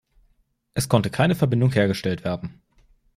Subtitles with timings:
[0.73, 2.59] Es konnte keine Verbindung hergestellt werden.